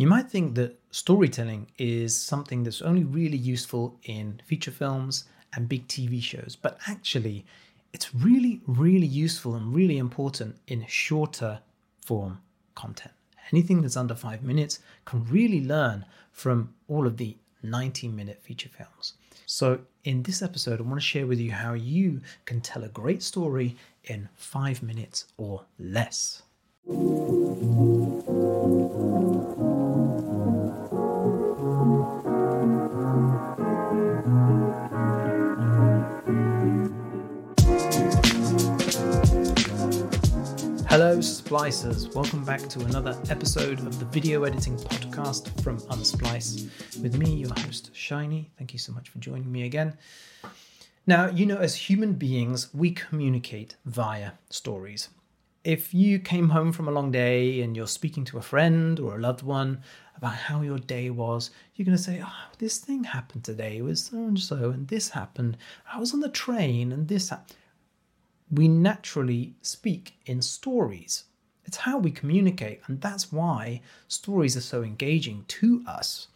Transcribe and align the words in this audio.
You 0.00 0.06
might 0.06 0.30
think 0.30 0.54
that 0.54 0.78
storytelling 0.92 1.66
is 1.76 2.16
something 2.16 2.64
that's 2.64 2.80
only 2.80 3.04
really 3.04 3.36
useful 3.36 3.98
in 4.04 4.40
feature 4.46 4.70
films 4.70 5.24
and 5.52 5.68
big 5.68 5.86
TV 5.88 6.22
shows, 6.22 6.56
but 6.58 6.78
actually, 6.86 7.44
it's 7.92 8.14
really, 8.14 8.62
really 8.66 9.06
useful 9.06 9.56
and 9.56 9.74
really 9.74 9.98
important 9.98 10.56
in 10.68 10.86
shorter 10.86 11.60
form 12.00 12.40
content. 12.74 13.12
Anything 13.52 13.82
that's 13.82 13.98
under 13.98 14.14
five 14.14 14.42
minutes 14.42 14.78
can 15.04 15.22
really 15.26 15.62
learn 15.62 16.06
from 16.32 16.72
all 16.88 17.06
of 17.06 17.18
the 17.18 17.36
90 17.62 18.08
minute 18.08 18.40
feature 18.42 18.70
films. 18.70 19.12
So, 19.44 19.80
in 20.04 20.22
this 20.22 20.40
episode, 20.40 20.80
I 20.80 20.84
want 20.84 20.94
to 20.96 21.06
share 21.06 21.26
with 21.26 21.40
you 21.40 21.52
how 21.52 21.74
you 21.74 22.22
can 22.46 22.62
tell 22.62 22.84
a 22.84 22.88
great 22.88 23.22
story 23.22 23.76
in 24.04 24.30
five 24.34 24.82
minutes 24.82 25.26
or 25.36 25.66
less. 25.78 26.40
Hello, 40.90 41.18
Splicers. 41.18 42.12
Welcome 42.16 42.44
back 42.44 42.62
to 42.62 42.80
another 42.80 43.16
episode 43.30 43.78
of 43.78 44.00
the 44.00 44.06
video 44.06 44.42
editing 44.42 44.76
podcast 44.76 45.62
from 45.62 45.78
Unsplice. 45.82 46.68
With 47.00 47.16
me, 47.16 47.32
your 47.32 47.54
host, 47.60 47.94
Shiny. 47.94 48.50
Thank 48.58 48.72
you 48.72 48.80
so 48.80 48.92
much 48.92 49.08
for 49.08 49.20
joining 49.20 49.52
me 49.52 49.62
again. 49.62 49.96
Now, 51.06 51.28
you 51.28 51.46
know, 51.46 51.58
as 51.58 51.76
human 51.76 52.14
beings, 52.14 52.74
we 52.74 52.90
communicate 52.90 53.76
via 53.84 54.32
stories. 54.48 55.10
If 55.62 55.94
you 55.94 56.18
came 56.18 56.48
home 56.48 56.72
from 56.72 56.88
a 56.88 56.92
long 56.92 57.12
day 57.12 57.60
and 57.60 57.76
you're 57.76 57.86
speaking 57.86 58.24
to 58.24 58.38
a 58.38 58.42
friend 58.42 58.98
or 58.98 59.14
a 59.14 59.20
loved 59.20 59.42
one 59.42 59.82
about 60.16 60.34
how 60.34 60.62
your 60.62 60.80
day 60.80 61.08
was, 61.08 61.52
you're 61.76 61.86
going 61.86 61.96
to 61.96 62.02
say, 62.02 62.20
Oh, 62.20 62.48
this 62.58 62.78
thing 62.78 63.04
happened 63.04 63.44
today. 63.44 63.76
It 63.76 63.82
was 63.82 64.02
so 64.06 64.16
and 64.16 64.40
so, 64.40 64.70
and 64.70 64.88
this 64.88 65.10
happened. 65.10 65.56
I 65.94 66.00
was 66.00 66.12
on 66.12 66.18
the 66.18 66.28
train, 66.28 66.90
and 66.90 67.06
this 67.06 67.28
happened 67.28 67.54
we 68.50 68.68
naturally 68.68 69.54
speak 69.62 70.14
in 70.26 70.42
stories. 70.42 71.24
It's 71.64 71.76
how 71.76 71.98
we 71.98 72.10
communicate, 72.10 72.80
and 72.86 73.00
that's 73.00 73.30
why 73.30 73.80
stories 74.08 74.56
are 74.56 74.62
so 74.62 74.82
engaging 74.82 75.44
to 75.48 75.84
us. 75.86 76.28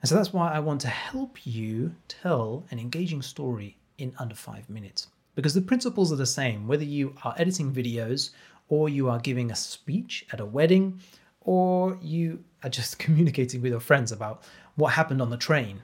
And 0.00 0.08
so 0.08 0.14
that's 0.14 0.32
why 0.32 0.52
I 0.52 0.58
want 0.58 0.80
to 0.82 0.88
help 0.88 1.46
you 1.46 1.94
tell 2.08 2.66
an 2.70 2.78
engaging 2.78 3.22
story 3.22 3.78
in 3.98 4.12
under 4.18 4.34
five 4.34 4.68
minutes. 4.68 5.08
Because 5.34 5.54
the 5.54 5.62
principles 5.62 6.12
are 6.12 6.16
the 6.16 6.26
same, 6.26 6.66
whether 6.66 6.84
you 6.84 7.14
are 7.24 7.34
editing 7.38 7.72
videos, 7.72 8.30
or 8.68 8.88
you 8.88 9.08
are 9.08 9.18
giving 9.18 9.50
a 9.50 9.56
speech 9.56 10.26
at 10.32 10.40
a 10.40 10.46
wedding, 10.46 11.00
or 11.40 11.98
you 12.02 12.44
are 12.62 12.70
just 12.70 12.98
communicating 12.98 13.62
with 13.62 13.70
your 13.70 13.80
friends 13.80 14.12
about 14.12 14.42
what 14.74 14.92
happened 14.92 15.22
on 15.22 15.30
the 15.30 15.36
train. 15.36 15.80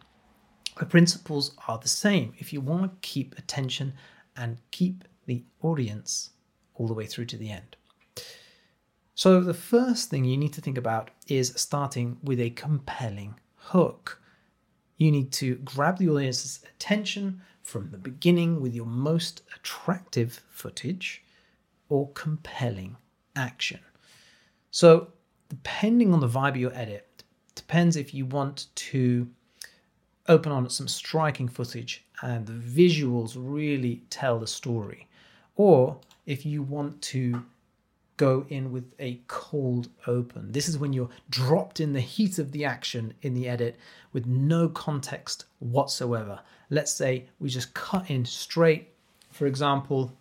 The 0.79 0.87
principles 0.87 1.55
are 1.69 1.79
the 1.79 1.89
same 1.89 2.35
if 2.39 2.53
you 2.53 2.61
want 2.61 2.83
to 2.83 3.09
keep 3.09 3.39
attention 3.39 3.95
and 4.37 4.59
keep 4.71 5.05
the 5.27 5.45
audience 5.63 6.31
all 6.75 6.87
the 6.87 6.95
way 6.95 7.07
through 7.07 7.27
to 7.27 7.37
the 7.37 7.51
end. 7.51 7.77
So, 9.15 9.41
the 9.41 9.55
first 9.55 10.11
thing 10.11 10.25
you 10.25 10.37
need 10.37 10.55
to 10.55 10.61
think 10.61 10.79
about 10.79 11.11
is 11.29 11.53
starting 11.57 12.19
with 12.23 12.41
a 12.41 12.51
compelling 12.51 13.35
hook. 13.57 14.21
You 14.97 15.11
need 15.11 15.33
to 15.33 15.57
grab 15.57 15.99
the 15.99 16.09
audience's 16.09 16.61
attention 16.65 17.43
from 17.63 17.91
the 17.91 17.99
beginning 17.99 18.61
with 18.61 18.75
your 18.75 18.87
most 18.87 19.43
attractive 19.55 20.43
footage 20.51 21.23
or 21.89 22.11
compelling 22.13 22.97
action. 23.37 23.81
So, 24.71 25.09
depending 25.49 26.15
on 26.15 26.21
the 26.21 26.29
vibe 26.29 26.51
of 26.51 26.57
your 26.57 26.75
edit, 26.75 27.23
depends 27.55 27.97
if 27.97 28.15
you 28.15 28.25
want 28.27 28.67
to 28.75 29.29
open 30.29 30.53
on 30.53 30.69
some 30.71 30.89
striking 30.89 31.49
footage 31.49 32.07
and 32.23 32.47
the 32.47 32.53
visuals 32.53 33.35
really 33.37 34.03
tell 34.09 34.39
the 34.39 34.47
story 34.47 35.09
or 35.57 35.99
if 36.27 36.47
you 36.47 36.63
want 36.63 37.01
to 37.03 37.45
go 38.17 38.47
in 38.51 38.71
with 38.71 38.93
a 39.01 39.19
cold 39.27 39.89
open. 40.07 40.53
This 40.53 40.69
is 40.69 40.79
when 40.79 40.93
you're 40.93 41.09
dropped 41.29 41.81
in 41.81 41.93
the 41.93 42.01
heat 42.01 42.39
of 42.39 42.53
the 42.53 42.65
action 42.65 43.15
in 43.23 43.35
the 43.35 43.49
edit 43.49 43.77
with 44.13 44.27
no 44.27 44.69
context 44.69 45.47
whatsoever. 45.59 46.39
Let's 46.71 46.93
say 46.93 47.25
we 47.41 47.49
just 47.49 47.75
cut 47.75 48.11
in 48.11 48.25
straight. 48.25 48.89
For 49.31 49.47
example, 49.47 50.13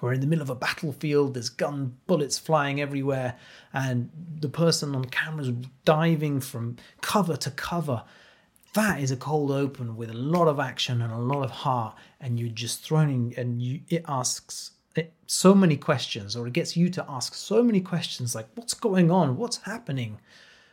we're 0.00 0.12
in 0.12 0.20
the 0.20 0.26
middle 0.26 0.42
of 0.42 0.50
a 0.50 0.54
battlefield, 0.54 1.34
there's 1.34 1.48
gun 1.48 1.96
bullets 2.06 2.38
flying 2.38 2.80
everywhere, 2.80 3.34
and 3.72 4.10
the 4.40 4.48
person 4.48 4.94
on 4.94 5.04
camera 5.06 5.44
is 5.44 5.52
diving 5.84 6.40
from 6.40 6.76
cover 7.00 7.36
to 7.36 7.50
cover. 7.50 8.02
That 8.74 9.00
is 9.00 9.10
a 9.10 9.16
cold 9.16 9.50
open 9.50 9.96
with 9.96 10.10
a 10.10 10.16
lot 10.16 10.48
of 10.48 10.60
action 10.60 11.00
and 11.02 11.12
a 11.12 11.18
lot 11.18 11.42
of 11.42 11.50
heart, 11.50 11.96
and 12.20 12.38
you're 12.38 12.48
just 12.48 12.84
thrown 12.84 13.08
in, 13.08 13.34
and 13.36 13.62
you, 13.62 13.80
it 13.88 14.04
asks 14.06 14.72
it, 14.94 15.12
so 15.26 15.54
many 15.54 15.76
questions, 15.76 16.36
or 16.36 16.46
it 16.46 16.52
gets 16.52 16.76
you 16.76 16.88
to 16.90 17.04
ask 17.08 17.34
so 17.34 17.62
many 17.62 17.80
questions 17.80 18.34
like, 18.34 18.48
what's 18.54 18.74
going 18.74 19.10
on? 19.10 19.36
What's 19.36 19.58
happening? 19.58 20.18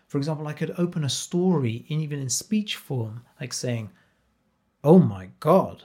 For 0.08 0.18
example, 0.18 0.48
I 0.48 0.54
could 0.54 0.74
open 0.78 1.04
a 1.04 1.10
story, 1.10 1.86
in, 1.88 2.00
even 2.02 2.20
in 2.20 2.30
speech 2.30 2.76
form, 2.76 3.24
like 3.40 3.54
saying, 3.54 3.90
oh 4.84 5.00
my 5.00 5.30
God. 5.40 5.84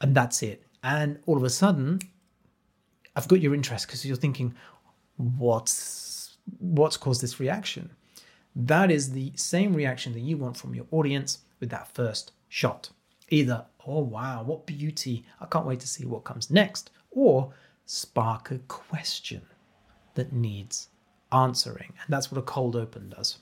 And 0.00 0.14
that's 0.14 0.42
it. 0.42 0.64
And 0.82 1.18
all 1.26 1.36
of 1.36 1.44
a 1.44 1.50
sudden, 1.50 2.00
I've 3.16 3.28
got 3.28 3.40
your 3.40 3.54
interest 3.54 3.86
because 3.86 4.04
you're 4.04 4.16
thinking, 4.16 4.54
what's 5.16 6.36
what's 6.58 6.96
caused 6.96 7.20
this 7.20 7.38
reaction? 7.38 7.90
That 8.54 8.90
is 8.90 9.12
the 9.12 9.32
same 9.36 9.74
reaction 9.74 10.12
that 10.12 10.20
you 10.20 10.36
want 10.36 10.56
from 10.56 10.74
your 10.74 10.86
audience 10.90 11.38
with 11.60 11.70
that 11.70 11.94
first 11.94 12.32
shot. 12.48 12.90
Either, 13.28 13.64
oh 13.86 14.00
wow, 14.00 14.42
what 14.42 14.66
beauty, 14.66 15.24
I 15.40 15.46
can't 15.46 15.66
wait 15.66 15.80
to 15.80 15.86
see 15.86 16.04
what 16.04 16.24
comes 16.24 16.50
next, 16.50 16.90
or 17.10 17.52
spark 17.86 18.50
a 18.50 18.58
question 18.58 19.42
that 20.14 20.32
needs 20.32 20.88
answering. 21.32 21.92
And 22.04 22.08
that's 22.08 22.30
what 22.30 22.38
a 22.38 22.42
cold 22.42 22.76
open 22.76 23.10
does. 23.10 23.38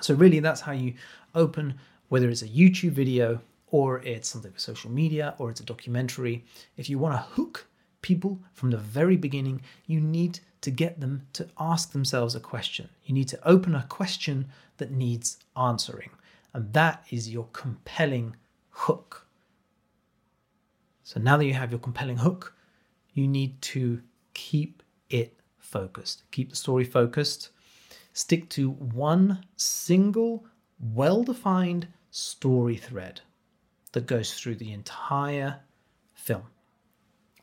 So, 0.00 0.14
really, 0.14 0.40
that's 0.40 0.62
how 0.62 0.72
you 0.72 0.94
open, 1.34 1.74
whether 2.08 2.28
it's 2.28 2.42
a 2.42 2.48
YouTube 2.48 2.92
video 2.92 3.40
or 3.70 4.00
it's 4.02 4.28
something 4.28 4.52
for 4.52 4.58
social 4.58 4.90
media 4.90 5.34
or 5.38 5.50
it's 5.50 5.60
a 5.60 5.64
documentary. 5.64 6.44
If 6.76 6.88
you 6.88 6.98
want 6.98 7.14
to 7.14 7.20
hook 7.34 7.66
people 8.02 8.40
from 8.52 8.70
the 8.70 8.76
very 8.76 9.16
beginning, 9.16 9.62
you 9.86 10.00
need 10.00 10.40
to 10.60 10.70
get 10.70 11.00
them 11.00 11.26
to 11.32 11.48
ask 11.58 11.92
themselves 11.92 12.34
a 12.34 12.40
question. 12.40 12.88
You 13.04 13.14
need 13.14 13.28
to 13.28 13.48
open 13.48 13.74
a 13.74 13.86
question 13.88 14.48
that 14.76 14.90
needs 14.90 15.38
answering. 15.56 16.10
And 16.52 16.72
that 16.72 17.04
is 17.10 17.30
your 17.30 17.48
compelling 17.52 18.36
hook. 18.70 19.26
So 21.02 21.20
now 21.20 21.36
that 21.36 21.46
you 21.46 21.54
have 21.54 21.70
your 21.70 21.80
compelling 21.80 22.18
hook, 22.18 22.54
you 23.14 23.26
need 23.26 23.60
to 23.62 24.02
keep 24.34 24.82
it 25.10 25.38
focused. 25.58 26.22
Keep 26.30 26.50
the 26.50 26.56
story 26.56 26.84
focused. 26.84 27.50
Stick 28.12 28.48
to 28.50 28.70
one 28.70 29.44
single, 29.56 30.46
well 30.78 31.22
defined 31.22 31.88
story 32.10 32.76
thread 32.76 33.20
that 33.92 34.06
goes 34.06 34.34
through 34.34 34.56
the 34.56 34.72
entire 34.72 35.60
film 36.14 36.44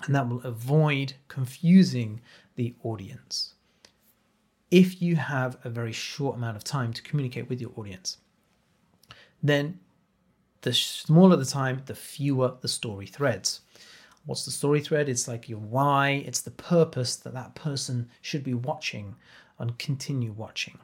and 0.04 0.16
that 0.16 0.28
will 0.28 0.42
avoid 0.42 1.14
confusing 1.28 2.22
the 2.56 2.74
audience. 2.84 3.54
If 4.72 5.02
you 5.02 5.16
have 5.16 5.58
a 5.64 5.70
very 5.70 5.92
short 5.92 6.36
amount 6.36 6.58
of 6.58 6.64
time 6.64 6.94
to 6.94 7.02
communicate 7.02 7.50
with 7.50 7.60
your 7.60 7.72
audience, 7.76 8.18
then 9.42 9.80
the 10.62 10.74
smaller 10.74 11.36
the 11.36 11.46
time, 11.46 11.82
the 11.86 11.96
fewer 11.96 12.56
the 12.62 12.68
story 12.68 13.08
threads. 13.08 13.62
What's 14.26 14.46
the 14.46 14.52
story 14.52 14.82
thread? 14.82 15.10
It's 15.10 15.28
like 15.28 15.50
your 15.50 15.60
why, 15.60 16.24
it's 16.26 16.42
the 16.42 16.52
purpose 16.52 17.16
that 17.18 17.34
that 17.34 17.56
person 17.56 18.10
should 18.22 18.44
be 18.44 18.54
watching 18.54 19.16
and 19.58 19.78
continue 19.80 20.32
watching. 20.32 20.78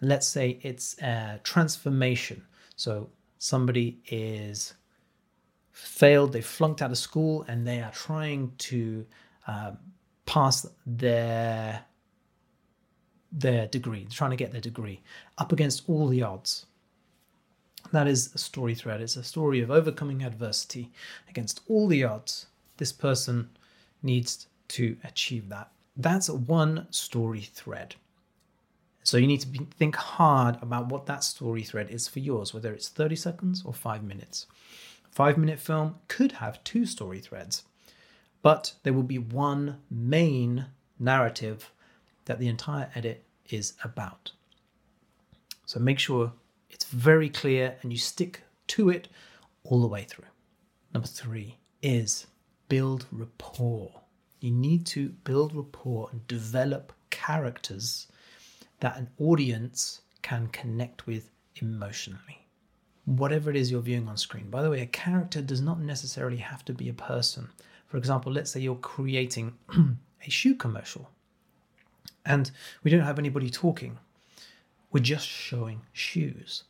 Let's 0.00 0.26
say 0.26 0.58
it's 0.62 0.96
a 1.02 1.40
transformation. 1.42 2.42
So 2.76 3.10
somebody 3.38 3.98
is 4.06 4.74
failed, 5.80 6.32
they 6.32 6.40
flunked 6.40 6.82
out 6.82 6.90
of 6.90 6.98
school, 6.98 7.44
and 7.48 7.66
they 7.66 7.80
are 7.80 7.90
trying 7.90 8.52
to 8.58 9.06
uh, 9.46 9.72
pass 10.26 10.66
their 10.86 11.84
their 13.32 13.68
degree, 13.68 14.00
They're 14.00 14.10
trying 14.10 14.30
to 14.30 14.36
get 14.36 14.50
their 14.50 14.60
degree 14.60 15.02
up 15.38 15.52
against 15.52 15.88
all 15.88 16.08
the 16.08 16.22
odds. 16.22 16.66
That 17.92 18.08
is 18.08 18.34
a 18.34 18.38
story 18.38 18.74
thread. 18.74 19.00
It's 19.00 19.16
a 19.16 19.22
story 19.22 19.60
of 19.60 19.70
overcoming 19.70 20.24
adversity 20.24 20.90
against 21.28 21.60
all 21.68 21.86
the 21.86 22.02
odds. 22.02 22.46
This 22.78 22.92
person 22.92 23.50
needs 24.02 24.48
to 24.68 24.96
achieve 25.04 25.48
that. 25.48 25.70
That's 25.96 26.28
one 26.28 26.88
story 26.90 27.42
thread. 27.42 27.94
So 29.04 29.16
you 29.16 29.28
need 29.28 29.40
to 29.42 29.48
be, 29.48 29.60
think 29.78 29.94
hard 29.94 30.58
about 30.60 30.88
what 30.88 31.06
that 31.06 31.22
story 31.22 31.62
thread 31.62 31.88
is 31.88 32.08
for 32.08 32.18
yours, 32.18 32.52
whether 32.52 32.72
it's 32.72 32.88
30 32.88 33.14
seconds 33.14 33.62
or 33.64 33.72
five 33.72 34.02
minutes 34.02 34.46
five 35.10 35.36
minute 35.36 35.58
film 35.58 35.96
could 36.08 36.32
have 36.32 36.62
two 36.64 36.86
story 36.86 37.20
threads, 37.20 37.64
but 38.42 38.74
there 38.82 38.92
will 38.92 39.02
be 39.02 39.18
one 39.18 39.78
main 39.90 40.66
narrative 40.98 41.72
that 42.24 42.38
the 42.38 42.48
entire 42.48 42.90
edit 42.94 43.24
is 43.48 43.74
about. 43.82 44.32
So 45.66 45.80
make 45.80 45.98
sure 45.98 46.32
it's 46.68 46.84
very 46.84 47.28
clear 47.28 47.76
and 47.82 47.92
you 47.92 47.98
stick 47.98 48.42
to 48.68 48.88
it 48.90 49.08
all 49.64 49.80
the 49.80 49.88
way 49.88 50.04
through. 50.04 50.26
Number 50.92 51.08
three 51.08 51.56
is 51.82 52.26
build 52.68 53.06
rapport. 53.10 54.00
You 54.40 54.50
need 54.50 54.86
to 54.86 55.10
build 55.24 55.54
rapport 55.54 56.08
and 56.12 56.26
develop 56.26 56.92
characters 57.10 58.06
that 58.80 58.96
an 58.96 59.08
audience 59.18 60.00
can 60.22 60.48
connect 60.48 61.06
with 61.06 61.30
emotionally. 61.56 62.39
Whatever 63.10 63.50
it 63.50 63.56
is 63.56 63.70
you're 63.70 63.80
viewing 63.80 64.08
on 64.08 64.16
screen. 64.16 64.50
By 64.50 64.62
the 64.62 64.70
way, 64.70 64.82
a 64.82 64.86
character 64.86 65.42
does 65.42 65.60
not 65.60 65.80
necessarily 65.80 66.36
have 66.36 66.64
to 66.66 66.72
be 66.72 66.88
a 66.88 66.92
person. 66.94 67.48
For 67.88 67.96
example, 67.96 68.30
let's 68.30 68.52
say 68.52 68.60
you're 68.60 68.76
creating 68.76 69.54
a 70.26 70.30
shoe 70.30 70.54
commercial 70.54 71.10
and 72.24 72.50
we 72.84 72.90
don't 72.90 73.00
have 73.00 73.18
anybody 73.18 73.50
talking. 73.50 73.98
We're 74.92 75.02
just 75.02 75.26
showing 75.26 75.82
shoes. 75.92 76.64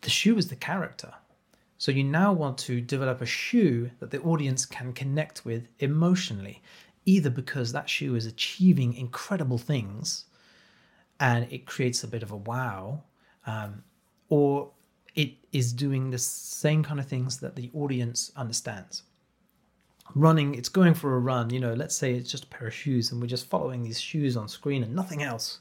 The 0.00 0.10
shoe 0.10 0.38
is 0.38 0.48
the 0.48 0.56
character. 0.56 1.12
So 1.78 1.92
you 1.92 2.04
now 2.04 2.32
want 2.32 2.58
to 2.58 2.80
develop 2.80 3.20
a 3.20 3.26
shoe 3.26 3.90
that 4.00 4.10
the 4.10 4.20
audience 4.20 4.64
can 4.64 4.92
connect 4.92 5.44
with 5.44 5.68
emotionally, 5.80 6.62
either 7.04 7.30
because 7.30 7.72
that 7.72 7.90
shoe 7.90 8.14
is 8.14 8.24
achieving 8.24 8.94
incredible 8.94 9.58
things 9.58 10.24
and 11.18 11.46
it 11.52 11.66
creates 11.66 12.02
a 12.02 12.08
bit 12.08 12.22
of 12.22 12.30
a 12.30 12.36
wow, 12.36 13.02
um, 13.46 13.82
or 14.28 14.70
it 15.14 15.34
is 15.52 15.72
doing 15.72 16.10
the 16.10 16.18
same 16.18 16.82
kind 16.82 16.98
of 16.98 17.06
things 17.06 17.38
that 17.38 17.56
the 17.56 17.70
audience 17.74 18.32
understands 18.36 19.02
running, 20.14 20.54
it's 20.54 20.68
going 20.68 20.94
for 20.94 21.14
a 21.14 21.18
run. 21.18 21.50
You 21.50 21.60
know, 21.60 21.74
let's 21.74 21.96
say 21.96 22.14
it's 22.14 22.30
just 22.30 22.44
a 22.44 22.48
pair 22.48 22.68
of 22.68 22.74
shoes 22.74 23.12
and 23.12 23.20
we're 23.20 23.26
just 23.26 23.48
following 23.48 23.82
these 23.82 24.00
shoes 24.00 24.36
on 24.36 24.48
screen 24.48 24.82
and 24.82 24.94
nothing 24.94 25.22
else. 25.22 25.60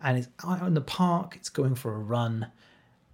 And 0.00 0.18
it's 0.18 0.28
out 0.44 0.66
in 0.66 0.74
the 0.74 0.80
park, 0.80 1.36
it's 1.36 1.48
going 1.48 1.74
for 1.76 1.94
a 1.94 1.98
run, 1.98 2.48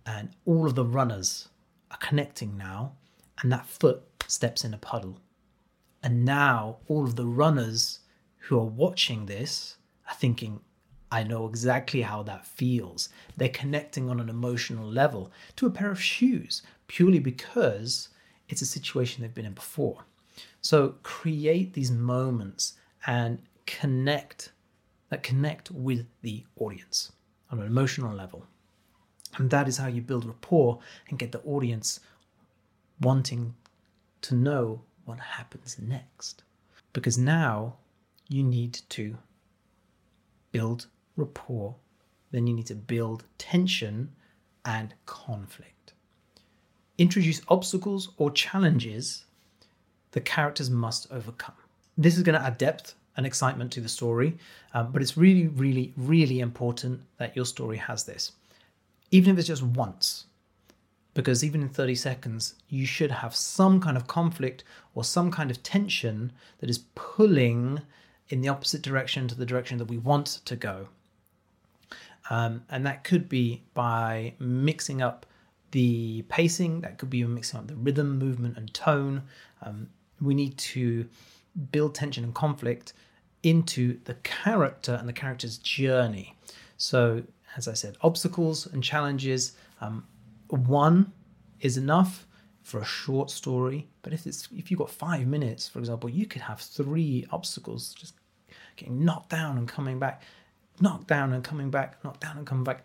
and 0.06 0.30
all 0.44 0.66
of 0.66 0.74
the 0.74 0.84
runners 0.84 1.48
are 1.90 1.98
connecting 1.98 2.56
now, 2.56 2.92
and 3.40 3.52
that 3.52 3.66
foot 3.66 4.02
steps 4.26 4.64
in 4.64 4.74
a 4.74 4.78
puddle. 4.78 5.18
And 6.02 6.24
now 6.24 6.78
all 6.88 7.04
of 7.04 7.16
the 7.16 7.26
runners 7.26 8.00
who 8.38 8.58
are 8.58 8.64
watching 8.64 9.26
this 9.26 9.76
are 10.08 10.14
thinking, 10.14 10.60
I 11.12 11.24
know 11.24 11.46
exactly 11.46 12.02
how 12.02 12.22
that 12.24 12.46
feels. 12.46 13.08
They're 13.36 13.48
connecting 13.48 14.08
on 14.08 14.20
an 14.20 14.28
emotional 14.28 14.86
level 14.86 15.32
to 15.56 15.66
a 15.66 15.70
pair 15.70 15.90
of 15.90 16.02
shoes 16.02 16.62
purely 16.86 17.18
because 17.18 18.08
it's 18.48 18.62
a 18.62 18.66
situation 18.66 19.22
they've 19.22 19.34
been 19.34 19.46
in 19.46 19.52
before. 19.54 20.04
So 20.60 20.94
create 21.02 21.72
these 21.72 21.90
moments 21.90 22.74
and 23.06 23.38
connect 23.66 24.52
that 25.08 25.22
connect 25.22 25.70
with 25.70 26.06
the 26.22 26.44
audience 26.56 27.12
on 27.50 27.58
an 27.58 27.66
emotional 27.66 28.14
level. 28.14 28.46
And 29.36 29.50
that 29.50 29.68
is 29.68 29.76
how 29.76 29.88
you 29.88 30.00
build 30.02 30.24
rapport 30.24 30.78
and 31.08 31.18
get 31.18 31.32
the 31.32 31.40
audience 31.40 32.00
wanting 33.00 33.54
to 34.22 34.34
know 34.34 34.82
what 35.04 35.18
happens 35.18 35.76
next. 35.80 36.42
Because 36.92 37.18
now 37.18 37.74
you 38.28 38.42
need 38.42 38.80
to 38.90 39.16
build 40.52 40.86
rapport, 41.20 41.76
then 42.32 42.46
you 42.46 42.54
need 42.54 42.66
to 42.66 42.74
build 42.74 43.24
tension 43.38 44.10
and 44.64 44.94
conflict. 45.06 45.92
Introduce 46.98 47.40
obstacles 47.48 48.10
or 48.18 48.30
challenges 48.30 49.24
the 50.12 50.20
characters 50.20 50.70
must 50.70 51.06
overcome. 51.10 51.54
This 51.96 52.16
is 52.16 52.22
going 52.22 52.38
to 52.38 52.44
add 52.44 52.58
depth 52.58 52.94
and 53.16 53.26
excitement 53.26 53.72
to 53.72 53.80
the 53.80 53.88
story, 53.88 54.36
um, 54.74 54.92
but 54.92 55.02
it's 55.02 55.16
really, 55.16 55.48
really, 55.48 55.92
really 55.96 56.40
important 56.40 57.02
that 57.18 57.36
your 57.36 57.44
story 57.44 57.76
has 57.76 58.04
this. 58.04 58.32
Even 59.10 59.32
if 59.32 59.38
it's 59.38 59.48
just 59.48 59.62
once, 59.62 60.26
because 61.14 61.44
even 61.44 61.62
in 61.62 61.68
30 61.68 61.94
seconds, 61.96 62.54
you 62.68 62.86
should 62.86 63.10
have 63.10 63.34
some 63.34 63.80
kind 63.80 63.96
of 63.96 64.06
conflict 64.06 64.64
or 64.94 65.04
some 65.04 65.30
kind 65.30 65.50
of 65.50 65.62
tension 65.62 66.32
that 66.58 66.70
is 66.70 66.84
pulling 66.94 67.80
in 68.28 68.40
the 68.40 68.48
opposite 68.48 68.82
direction 68.82 69.26
to 69.26 69.34
the 69.34 69.46
direction 69.46 69.78
that 69.78 69.88
we 69.88 69.98
want 69.98 70.26
to 70.44 70.54
go. 70.56 70.88
Um, 72.30 72.62
and 72.70 72.86
that 72.86 73.04
could 73.04 73.28
be 73.28 73.64
by 73.74 74.34
mixing 74.38 75.02
up 75.02 75.26
the 75.72 76.22
pacing, 76.28 76.80
that 76.80 76.98
could 76.98 77.10
be 77.10 77.24
mixing 77.24 77.60
up 77.60 77.66
the 77.66 77.74
rhythm, 77.74 78.18
movement, 78.18 78.56
and 78.56 78.72
tone. 78.72 79.22
Um, 79.62 79.88
we 80.20 80.34
need 80.34 80.56
to 80.58 81.08
build 81.72 81.94
tension 81.94 82.24
and 82.24 82.34
conflict 82.34 82.92
into 83.42 83.98
the 84.04 84.14
character 84.14 84.94
and 84.94 85.08
the 85.08 85.12
character's 85.12 85.58
journey. 85.58 86.36
So, 86.76 87.24
as 87.56 87.68
I 87.68 87.74
said, 87.74 87.96
obstacles 88.02 88.66
and 88.66 88.82
challenges. 88.82 89.52
Um, 89.80 90.06
one 90.48 91.12
is 91.60 91.76
enough 91.76 92.26
for 92.62 92.80
a 92.80 92.84
short 92.84 93.30
story, 93.30 93.88
but 94.02 94.12
if 94.12 94.26
it's 94.26 94.48
if 94.54 94.70
you've 94.70 94.78
got 94.78 94.90
five 94.90 95.26
minutes, 95.26 95.68
for 95.68 95.78
example, 95.78 96.08
you 96.08 96.26
could 96.26 96.42
have 96.42 96.60
three 96.60 97.26
obstacles 97.30 97.94
just 97.94 98.14
getting 98.76 99.04
knocked 99.04 99.30
down 99.30 99.58
and 99.58 99.66
coming 99.68 99.98
back, 99.98 100.22
knocked 100.80 101.06
down 101.06 101.32
and 101.32 101.44
coming 101.44 101.70
back, 101.70 102.02
knocked 102.04 102.20
down 102.20 102.38
and 102.38 102.46
coming 102.46 102.64
back, 102.64 102.84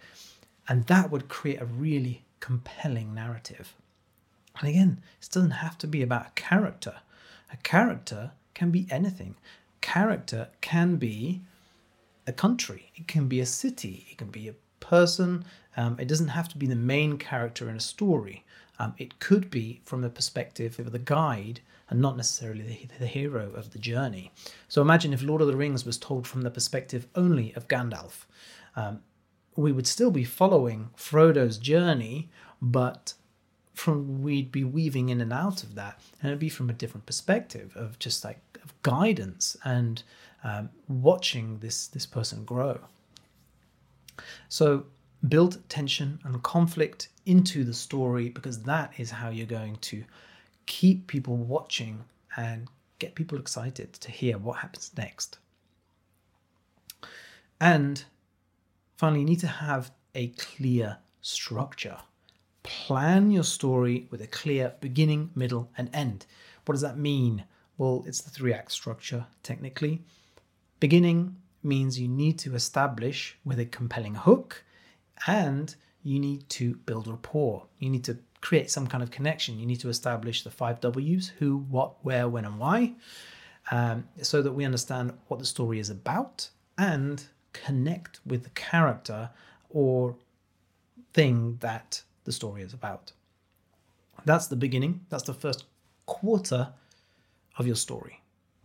and 0.68 0.86
that 0.88 1.12
would 1.12 1.30
create 1.30 1.62
a 1.62 1.66
really 1.66 2.24
compelling 2.40 3.14
narrative. 3.14 3.74
And 4.60 4.70
again, 4.70 5.02
it 5.22 5.30
doesn't 5.32 5.52
have 5.52 5.78
to 5.80 5.88
be 5.88 6.02
about 6.02 6.28
a 6.28 6.32
character. 6.36 6.96
A 7.52 7.58
character 7.58 8.32
can 8.54 8.72
be 8.72 8.88
anything. 8.90 9.36
Character 9.82 10.50
can 10.62 10.96
be 10.96 11.42
a 12.28 12.34
country, 12.34 12.92
it 12.96 13.08
can 13.08 13.28
be 13.28 13.40
a 13.40 13.46
city, 13.46 14.08
it 14.10 14.18
can 14.18 14.30
be 14.30 14.48
a 14.48 14.56
person. 14.80 15.46
Um, 15.78 15.98
it 16.00 16.08
doesn't 16.08 16.30
have 16.30 16.50
to 16.50 16.58
be 16.58 16.68
the 16.68 16.76
main 16.76 17.18
character 17.18 17.70
in 17.70 17.76
a 17.76 17.82
story. 17.82 18.44
Um, 18.80 18.94
it 18.98 19.20
could 19.20 19.50
be 19.50 19.82
from 19.84 20.02
the 20.02 20.10
perspective 20.10 20.80
of 20.80 20.92
the 20.92 21.00
guide 21.00 21.62
and 21.90 22.02
not 22.02 22.18
necessarily 22.18 22.62
the, 22.62 22.98
the, 23.00 23.08
hero 23.08 23.52
of 23.52 23.72
the 23.72 23.80
journey. 23.80 24.32
So 24.68 24.82
imagine 24.82 25.14
if 25.14 25.22
Lord 25.22 25.42
of 25.42 25.48
the 25.48 25.56
Rings 25.56 25.86
was 25.86 25.98
told 25.98 26.28
from 26.28 26.42
the 26.42 26.50
perspective 26.50 27.08
only 27.16 27.54
of 27.54 27.68
Gandalf. 27.68 28.26
Um, 28.76 29.02
we 29.56 29.72
would 29.72 29.88
still 29.88 30.12
be 30.12 30.24
following 30.24 30.90
Frodo's 30.96 31.58
journey, 31.58 32.30
but 32.62 33.14
from 33.74 34.22
we'd 34.22 34.52
be 34.52 34.64
weaving 34.64 35.10
in 35.10 35.22
and 35.22 35.32
out 35.32 35.64
of 35.64 35.76
that, 35.76 36.00
and 36.22 36.30
it'd 36.30 36.40
be 36.40 36.50
from 36.50 36.70
a 36.70 36.74
different 36.74 37.06
perspective 37.06 37.76
of 37.76 38.00
just 38.00 38.24
like 38.24 38.40
of 38.64 38.74
guidance 38.84 39.56
and 39.64 40.04
um, 40.44 40.70
watching 40.88 41.60
this 41.60 41.88
this 41.88 42.06
person 42.06 42.44
grow. 42.44 42.80
So 44.50 44.86
build 45.28 45.68
tension 45.70 46.20
and 46.24 46.42
conflict 46.44 47.10
into 47.26 47.64
the 47.64 47.74
story 47.74 48.30
because 48.30 48.62
that 48.64 48.94
is 48.98 49.12
how 49.12 49.30
you're 49.30 49.48
going 49.48 49.78
to 49.78 50.04
keep 50.66 51.08
people 51.08 51.38
watching 51.38 52.04
and 52.38 52.68
get 53.00 53.16
people 53.16 53.40
excited 53.40 53.94
to 53.94 54.12
hear 54.12 54.38
what 54.38 54.60
happens 54.60 54.92
next. 54.98 55.40
And 57.60 58.04
finally, 58.98 59.22
you 59.22 59.26
need 59.26 59.40
to 59.40 59.48
have 59.48 59.92
a 60.14 60.28
clear 60.30 60.98
structure 61.22 61.98
plan 62.66 63.30
your 63.30 63.44
story 63.44 64.08
with 64.10 64.22
a 64.22 64.28
clear 64.28 64.74
beginning, 64.82 65.30
middle, 65.36 65.70
and 65.78 65.88
end. 65.94 66.26
What 66.66 66.74
does 66.74 66.82
that 66.82 66.98
mean? 66.98 67.44
Well, 67.78 68.04
it's 68.08 68.22
the 68.22 68.32
three 68.32 68.54
act 68.54 68.72
structure, 68.72 69.28
technically. 69.44 70.02
Beginning 70.80 71.36
means 71.66 72.00
you 72.00 72.08
need 72.08 72.40
to 72.40 72.56
establish 72.56 73.38
with 73.44 73.60
a 73.60 73.66
compelling 73.66 74.16
hook 74.16 74.64
and 75.28 75.76
you 76.04 76.20
need 76.20 76.48
to 76.50 76.76
build 76.86 77.08
rapport. 77.08 77.66
You 77.80 77.90
need 77.90 78.04
to 78.06 78.18
create 78.42 78.70
some 78.70 78.88
kind 78.88 79.02
of 79.02 79.12
connection. 79.12 79.60
You 79.60 79.66
need 79.66 79.80
to 79.80 79.90
establish 79.90 80.44
the 80.44 80.52
five 80.52 80.80
W's 80.80 81.30
who, 81.40 81.58
what, 81.58 81.96
where, 82.06 82.30
when, 82.30 82.46
and 82.46 82.60
why 82.60 82.94
um, 83.72 84.08
so 84.22 84.42
that 84.42 84.52
we 84.52 84.66
understand 84.66 85.14
what 85.28 85.40
the 85.40 85.46
story 85.46 85.80
is 85.80 85.90
about 85.90 86.50
and 86.78 87.26
connect 87.54 88.20
with 88.26 88.44
the 88.44 88.50
character 88.52 89.30
or 89.70 90.16
thing 91.14 91.58
that 91.62 92.04
the 92.26 92.32
story 92.32 92.62
is 92.62 92.74
about. 92.74 93.12
That's 94.26 94.48
the 94.48 94.56
beginning, 94.56 95.02
that's 95.10 95.24
the 95.24 95.34
first 95.34 95.66
quarter 96.06 96.74
of 97.58 97.66
your 97.66 97.76
story. 97.76 98.22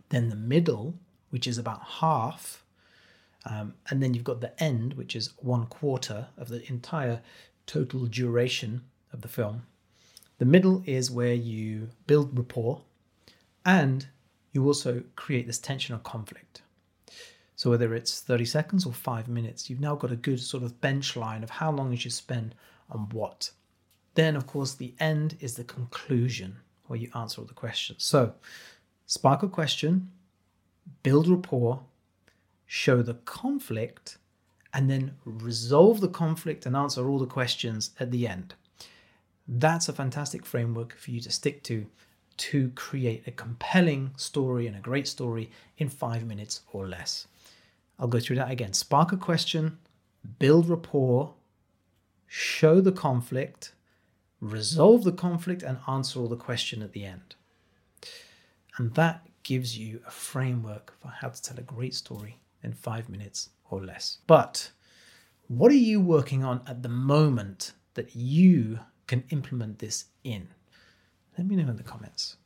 Then 0.09 0.29
the 0.29 0.35
middle, 0.35 0.95
which 1.29 1.47
is 1.47 1.57
about 1.57 1.83
half, 1.83 2.60
um, 3.45 3.73
and 3.89 4.01
then 4.01 4.13
you've 4.13 4.23
got 4.23 4.41
the 4.41 4.61
end, 4.61 4.93
which 4.93 5.15
is 5.15 5.33
one 5.37 5.65
quarter 5.65 6.27
of 6.37 6.49
the 6.49 6.67
entire 6.69 7.21
total 7.65 8.05
duration 8.05 8.83
of 9.11 9.21
the 9.21 9.27
film. 9.27 9.63
The 10.37 10.45
middle 10.45 10.83
is 10.85 11.11
where 11.11 11.33
you 11.33 11.89
build 12.07 12.37
rapport 12.37 12.81
and 13.65 14.07
you 14.53 14.65
also 14.65 15.03
create 15.15 15.47
this 15.47 15.59
tension 15.59 15.95
or 15.95 15.99
conflict. 15.99 16.61
So, 17.55 17.69
whether 17.69 17.93
it's 17.93 18.21
30 18.21 18.45
seconds 18.45 18.85
or 18.85 18.93
five 18.93 19.27
minutes, 19.27 19.69
you've 19.69 19.79
now 19.79 19.95
got 19.95 20.11
a 20.11 20.15
good 20.15 20.39
sort 20.39 20.63
of 20.63 20.81
bench 20.81 21.15
line 21.15 21.43
of 21.43 21.51
how 21.51 21.71
long 21.71 21.91
you 21.91 21.97
should 21.97 22.13
spend 22.13 22.55
on 22.89 23.09
what. 23.11 23.51
Then, 24.15 24.35
of 24.35 24.47
course, 24.47 24.73
the 24.73 24.95
end 24.99 25.37
is 25.39 25.55
the 25.55 25.63
conclusion 25.63 26.57
where 26.87 26.99
you 26.99 27.09
answer 27.13 27.39
all 27.39 27.47
the 27.47 27.53
questions. 27.53 28.03
So, 28.03 28.33
spark 29.05 29.43
a 29.43 29.47
question, 29.47 30.09
build 31.03 31.27
rapport, 31.27 31.81
show 32.73 33.01
the 33.01 33.15
conflict, 33.25 34.17
and 34.73 34.89
then 34.89 35.11
resolve 35.25 35.99
the 35.99 36.07
conflict 36.07 36.65
and 36.65 36.73
answer 36.73 37.09
all 37.09 37.19
the 37.19 37.25
questions 37.25 37.91
at 37.99 38.11
the 38.11 38.25
end. 38.25 38.55
That's 39.45 39.89
a 39.89 39.93
fantastic 39.93 40.45
framework 40.45 40.97
for 40.97 41.11
you 41.11 41.19
to 41.19 41.29
stick 41.29 41.63
to 41.63 41.85
to 42.37 42.69
create 42.69 43.27
a 43.27 43.31
compelling 43.31 44.11
story 44.15 44.67
and 44.67 44.77
a 44.77 44.79
great 44.79 45.05
story 45.05 45.51
in 45.79 45.89
five 45.89 46.25
minutes 46.25 46.61
or 46.71 46.87
less. 46.87 47.27
I'll 47.99 48.07
go 48.07 48.21
through 48.21 48.37
that 48.37 48.49
again. 48.49 48.71
Spark 48.71 49.11
a 49.11 49.17
question, 49.17 49.77
build 50.39 50.69
rapport, 50.69 51.33
show 52.25 52.79
the 52.79 52.93
conflict, 52.93 53.73
resolve 54.39 55.03
the 55.03 55.11
conflict, 55.11 55.61
and 55.61 55.79
answer 55.89 56.21
all 56.21 56.29
the 56.29 56.37
question 56.37 56.81
at 56.81 56.93
the 56.93 57.03
end. 57.03 57.35
And 58.77 58.93
that 58.93 59.27
gives 59.43 59.77
you 59.77 59.99
a 60.07 60.11
framework 60.11 60.93
for 61.01 61.09
how 61.09 61.27
to 61.27 61.41
tell 61.41 61.59
a 61.59 61.63
great 61.63 61.93
story 61.93 62.37
in 62.63 62.73
five 62.73 63.09
minutes 63.09 63.49
or 63.69 63.83
less. 63.83 64.19
But 64.27 64.71
what 65.47 65.71
are 65.71 65.75
you 65.75 65.99
working 65.99 66.43
on 66.43 66.61
at 66.67 66.83
the 66.83 66.89
moment 66.89 67.73
that 67.93 68.15
you 68.15 68.79
can 69.07 69.23
implement 69.29 69.79
this 69.79 70.05
in? 70.23 70.47
Let 71.37 71.47
me 71.47 71.55
know 71.55 71.69
in 71.69 71.77
the 71.77 71.83
comments. 71.83 72.37